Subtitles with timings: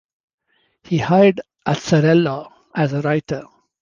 [0.81, 3.43] He hired Azzarello as a writer.